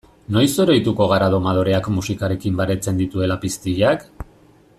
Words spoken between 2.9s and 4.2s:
dituela piztiak?